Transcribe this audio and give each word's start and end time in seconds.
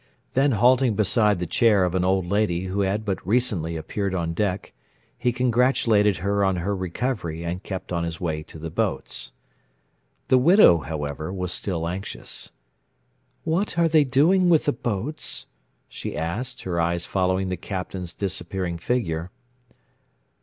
Then 0.33 0.53
halting 0.53 0.95
beside 0.95 1.37
the 1.37 1.45
chair 1.45 1.83
of 1.83 1.93
an 1.93 2.03
old 2.03 2.25
lady 2.25 2.63
who 2.65 2.79
had 2.81 3.05
but 3.05 3.23
recently 3.23 3.77
appeared 3.77 4.15
on 4.15 4.33
deck, 4.33 4.73
he 5.15 5.31
congratulated 5.31 6.17
her 6.25 6.43
on 6.43 6.55
her 6.55 6.75
recovery 6.75 7.45
and 7.45 7.61
kept 7.61 7.93
on 7.93 8.03
his 8.03 8.19
way 8.19 8.41
to 8.41 8.57
the 8.57 8.71
boats. 8.71 9.31
The 10.27 10.39
widow, 10.39 10.79
however, 10.79 11.31
was 11.31 11.51
still 11.51 11.87
anxious. 11.87 12.51
"What 13.43 13.77
are 13.77 13.87
they 13.87 14.03
doing 14.03 14.49
with 14.49 14.65
the 14.65 14.73
boats?" 14.73 15.45
she 15.87 16.17
asked, 16.17 16.63
her 16.63 16.81
eyes 16.81 17.05
following 17.05 17.49
the 17.49 17.55
Captain's 17.55 18.11
disappearing 18.15 18.79
figure. 18.79 19.29